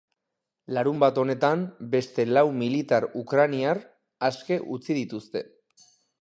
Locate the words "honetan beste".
1.23-2.25